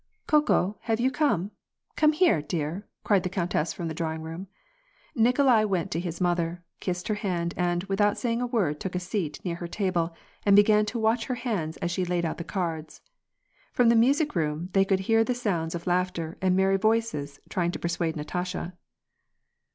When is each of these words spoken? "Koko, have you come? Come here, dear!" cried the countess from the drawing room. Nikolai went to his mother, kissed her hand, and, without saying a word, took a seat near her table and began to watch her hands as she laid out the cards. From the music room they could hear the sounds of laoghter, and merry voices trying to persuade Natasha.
"Koko, 0.25 0.77
have 0.85 0.99
you 0.99 1.11
come? 1.11 1.51
Come 1.95 2.13
here, 2.13 2.41
dear!" 2.41 2.87
cried 3.03 3.21
the 3.21 3.29
countess 3.29 3.71
from 3.71 3.87
the 3.87 3.93
drawing 3.93 4.23
room. 4.23 4.47
Nikolai 5.13 5.63
went 5.65 5.91
to 5.91 5.99
his 5.99 6.19
mother, 6.19 6.63
kissed 6.79 7.07
her 7.07 7.13
hand, 7.13 7.53
and, 7.55 7.83
without 7.83 8.17
saying 8.17 8.41
a 8.41 8.47
word, 8.47 8.79
took 8.79 8.95
a 8.95 8.99
seat 8.99 9.39
near 9.45 9.57
her 9.57 9.67
table 9.67 10.15
and 10.43 10.55
began 10.55 10.87
to 10.87 10.97
watch 10.97 11.25
her 11.27 11.35
hands 11.35 11.77
as 11.83 11.91
she 11.91 12.03
laid 12.03 12.25
out 12.25 12.39
the 12.39 12.43
cards. 12.43 13.01
From 13.73 13.89
the 13.89 13.95
music 13.95 14.33
room 14.35 14.69
they 14.73 14.85
could 14.85 15.01
hear 15.01 15.23
the 15.23 15.35
sounds 15.35 15.75
of 15.75 15.83
laoghter, 15.85 16.35
and 16.41 16.55
merry 16.55 16.77
voices 16.77 17.39
trying 17.47 17.69
to 17.69 17.77
persuade 17.77 18.15
Natasha. 18.15 18.73